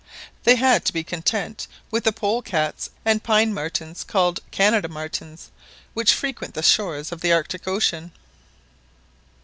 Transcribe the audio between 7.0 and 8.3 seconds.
of the Arctic Ocean.